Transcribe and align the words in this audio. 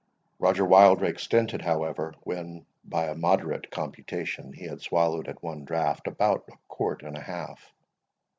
Roger 0.39 0.65
Wildrake 0.65 1.19
stinted, 1.19 1.61
however, 1.61 2.15
when, 2.21 2.65
by 2.83 3.05
a 3.05 3.13
moderate 3.13 3.69
computation, 3.69 4.51
he 4.51 4.65
had 4.65 4.81
swallowed 4.81 5.27
at 5.27 5.43
one 5.43 5.63
draught 5.63 6.07
about 6.07 6.49
a 6.51 6.57
quart 6.69 7.03
and 7.03 7.15
a 7.15 7.21
half. 7.21 7.71